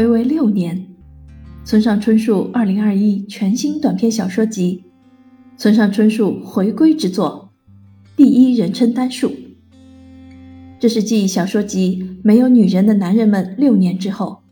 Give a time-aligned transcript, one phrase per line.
[0.00, 0.96] 暌违六年，
[1.62, 4.82] 村上春树二零二一全新短篇小说集，
[5.58, 7.52] 村上春树回归之作
[8.16, 9.28] 《第一人称单数》。
[10.78, 14.42] 这是继小说集《没有女人的男人们》六年之后，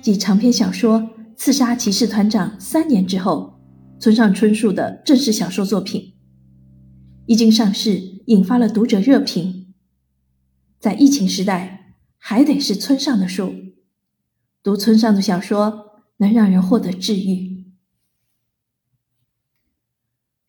[0.00, 1.00] 继长篇小说
[1.34, 3.58] 《刺杀骑士团长》三年之后，
[3.98, 6.12] 村上春树的正式小说作品。
[7.26, 9.66] 一经上市，引发了读者热评。
[10.78, 13.52] 在疫情时代，还得是村上的书。
[14.66, 17.66] 读村上的小说，能让人获得治愈。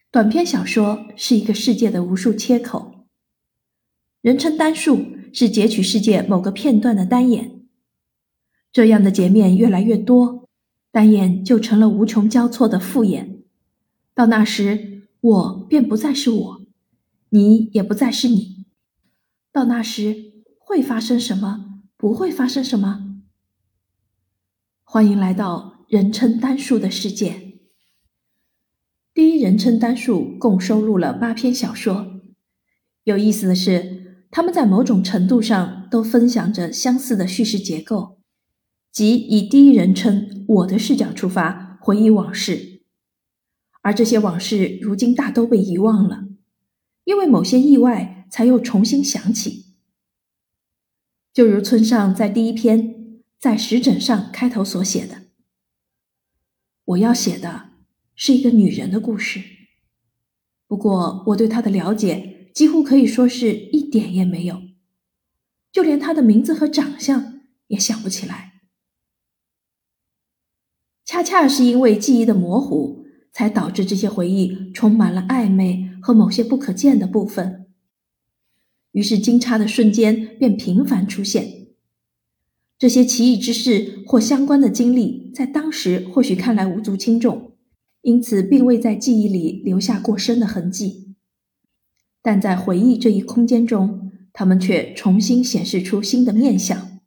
[0.10, 3.06] 短篇小说是一个世界的无数切口，
[4.22, 7.62] 人称单数是截取世界某个片段的单眼。
[8.72, 10.50] 这样的截面越来越多，
[10.92, 13.44] 单眼就成了无穷交错的复眼。
[14.16, 16.62] 到那时，我便不再是我，
[17.30, 18.66] 你也不再是你。
[19.52, 21.84] 到那时，会发生什么？
[21.96, 23.07] 不会发生什么？
[24.90, 27.60] 欢迎来到人称单数的世界。
[29.14, 32.22] 第一人称单数共收录了八篇小说。
[33.04, 38.20] 有意思的是，他们在某种程度上都分享着相似的叙事结构，
[38.90, 42.84] 即以第一人称我的视角出发，回忆往事。
[43.82, 46.30] 而这些往事如今大都被遗忘了，
[47.04, 49.76] 因为某些意外，才又重新想起。
[51.34, 52.97] 就如村上在第一篇。
[53.40, 55.24] 在石枕上开头所写的，
[56.86, 57.70] 我要写的
[58.16, 59.42] 是一个女人的故事。
[60.68, 64.64] 不过，我对她的了解几乎可以说是一点也没有，
[65.72, 68.54] 就连她的名字和长相也想不起来。
[71.06, 77.68] 恰恰是因为记忆的模糊，才导致这些回忆充满了暧昧和某些不可见的部分，
[78.92, 81.57] 于是惊诧的瞬间便频繁出现。
[82.80, 87.54] 这些奇异之事或相关的经历，在当时或许看来无足轻重，
[88.04, 91.16] 因此并未在记忆里留下过深的痕迹。
[92.22, 97.00] 但在回忆这一空间中，他们却重新显示出新的面相，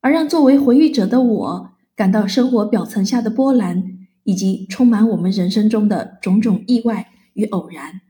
[0.00, 8.00] 而让作为回忆者的我感到生活表层下的波澜，以及充满我们人生中的种种意外与偶然。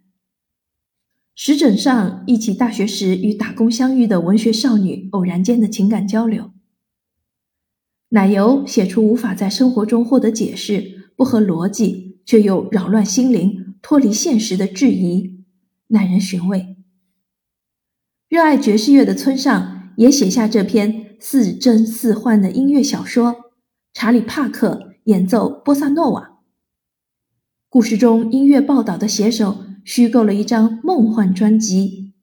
[1.34, 6.52] 石枕上一起大学时与打工相遇的文学少女偶然间的情感交流。
[8.16, 15.44] 奶油写出无法在生活中获得解释、不合逻辑却又扰乱心灵、脱离现实的质疑，
[15.88, 16.76] 耐人寻味。
[18.30, 23.32] 热爱爵士乐的村上也写下这篇似真似幻的音乐小说
[23.92, 26.22] 《查理·帕克演奏波萨诺瓦》。
[27.68, 32.14] 故事中音乐报道的写手虚构了一张梦幻专辑，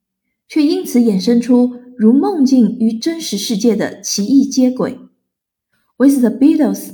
[0.48, 4.98] 却因此衍生出如梦境与真实世界的奇异接轨。
[5.98, 6.92] With the Beatles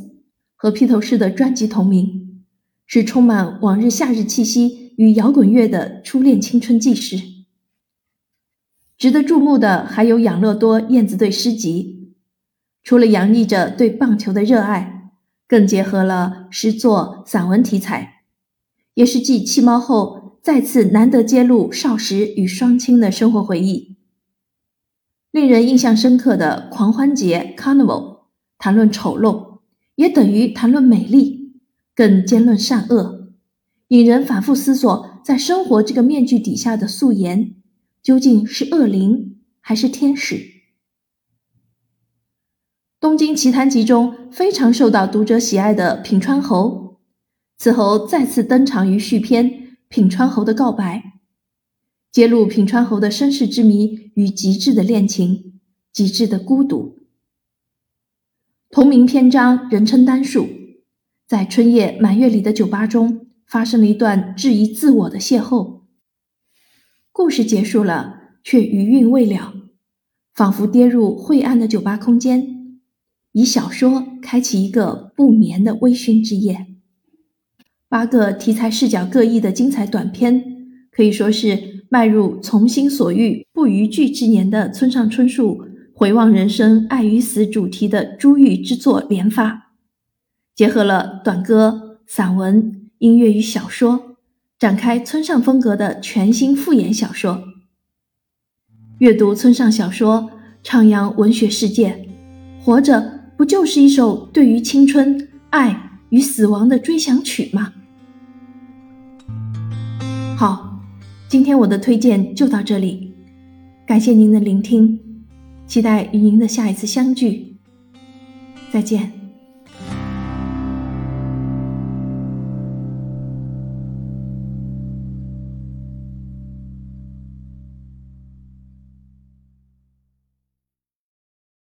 [0.56, 2.44] 和披头士的专辑同名，
[2.86, 7.18] 是充满往日夏日气息与摇滚乐的初恋青春纪事。
[8.98, 12.14] 值得注目的还有养乐多燕子队诗集，
[12.84, 15.12] 除了洋溢着对棒球的热爱，
[15.48, 18.24] 更结合了诗作、散文题材，
[18.96, 23.96] 也是继弃猫后再次难得揭露少时与双亲的生活回忆。
[25.32, 28.19] 令人印象深刻的狂欢节 Carnival。
[28.59, 29.62] 谈论丑陋，
[29.96, 31.53] 也等于谈论美丽，
[31.96, 33.31] 更兼论善恶，
[33.88, 37.56] 引人反复思索：在生活这个面具底下的素颜，
[38.03, 40.36] 究竟是恶灵还是天使？
[43.00, 47.00] 《东京奇谭集》中非常受到读者喜爱的品川侯，
[47.58, 49.50] 此侯再次登场于续篇
[49.88, 50.97] 《品川侯的告白》，
[52.12, 55.62] 揭露品川侯的身世之谜与极致的恋情，
[55.94, 56.99] 极致的孤独。
[58.72, 60.47] 同名篇章人称单数，
[61.25, 65.81] 在春夜满月里的酒吧中发生了一段质疑自我的邂逅。
[67.12, 69.56] 故事结束了，却余韵未了，
[70.35, 72.79] 仿佛跌入晦暗的酒吧空间，
[73.32, 76.67] 以小说开启一个不眠的微醺之夜。
[77.88, 80.44] 八个题材视角各异的精彩短篇，
[80.91, 85.66] 可以说是迈入从心所欲不逾矩之年的村上春树。
[85.99, 89.73] 回望人生爱与死主题的珠玉之作连发，
[90.55, 94.16] 结合了短歌、散文、音乐与小说，
[94.57, 97.43] 展开村上风格的全新复眼小说。
[98.99, 100.31] 阅读村上小说，
[100.63, 102.07] 徜徉文学世界，
[102.61, 107.73] 活着不就是一首对于青春、爱与死亡的追想曲吗？
[110.37, 110.79] 好，
[111.28, 113.13] 今天我的推荐就到这里，
[113.85, 115.09] 感谢您的聆听。
[115.70, 117.56] 期待与您的下一次相聚，
[118.72, 119.19] 再见。